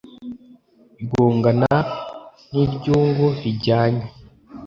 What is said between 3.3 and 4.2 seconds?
rijyanye